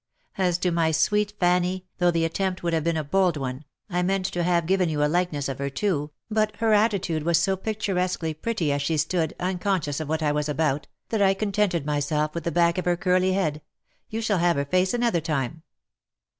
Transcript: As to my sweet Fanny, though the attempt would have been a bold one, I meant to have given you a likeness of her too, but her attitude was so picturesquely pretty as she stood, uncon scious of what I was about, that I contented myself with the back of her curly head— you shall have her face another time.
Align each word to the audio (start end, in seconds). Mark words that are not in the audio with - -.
As 0.39 0.57
to 0.57 0.71
my 0.71 0.89
sweet 0.89 1.33
Fanny, 1.39 1.85
though 1.99 2.09
the 2.09 2.25
attempt 2.25 2.63
would 2.63 2.73
have 2.73 2.83
been 2.85 2.97
a 2.97 3.03
bold 3.03 3.37
one, 3.37 3.65
I 3.87 4.01
meant 4.01 4.25
to 4.25 4.41
have 4.41 4.65
given 4.65 4.89
you 4.89 5.03
a 5.03 5.05
likeness 5.05 5.47
of 5.47 5.59
her 5.59 5.69
too, 5.69 6.09
but 6.27 6.55
her 6.55 6.73
attitude 6.73 7.21
was 7.21 7.37
so 7.37 7.55
picturesquely 7.55 8.33
pretty 8.33 8.71
as 8.71 8.81
she 8.81 8.97
stood, 8.97 9.35
uncon 9.39 9.79
scious 9.79 9.99
of 10.01 10.09
what 10.09 10.23
I 10.23 10.31
was 10.31 10.49
about, 10.49 10.87
that 11.09 11.21
I 11.21 11.35
contented 11.35 11.85
myself 11.85 12.33
with 12.33 12.45
the 12.45 12.51
back 12.51 12.79
of 12.79 12.85
her 12.85 12.97
curly 12.97 13.33
head— 13.33 13.61
you 14.09 14.21
shall 14.23 14.39
have 14.39 14.55
her 14.55 14.65
face 14.65 14.95
another 14.95 15.21
time. 15.21 15.61